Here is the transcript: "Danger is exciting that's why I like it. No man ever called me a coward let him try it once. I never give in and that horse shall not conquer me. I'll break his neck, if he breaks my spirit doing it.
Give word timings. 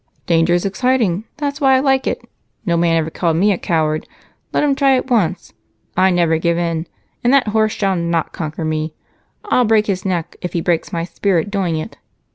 "Danger 0.25 0.55
is 0.55 0.65
exciting 0.65 1.25
that's 1.37 1.61
why 1.61 1.75
I 1.75 1.79
like 1.79 2.07
it. 2.07 2.27
No 2.65 2.75
man 2.75 2.95
ever 2.95 3.11
called 3.11 3.37
me 3.37 3.51
a 3.51 3.57
coward 3.59 4.07
let 4.51 4.63
him 4.63 4.73
try 4.73 4.95
it 4.95 5.11
once. 5.11 5.53
I 5.95 6.09
never 6.09 6.39
give 6.39 6.57
in 6.57 6.87
and 7.23 7.31
that 7.31 7.49
horse 7.49 7.73
shall 7.73 7.95
not 7.95 8.33
conquer 8.33 8.65
me. 8.65 8.95
I'll 9.45 9.63
break 9.63 9.85
his 9.85 10.03
neck, 10.03 10.37
if 10.41 10.53
he 10.53 10.59
breaks 10.61 10.91
my 10.91 11.03
spirit 11.03 11.51
doing 11.51 11.75
it. 11.77 11.99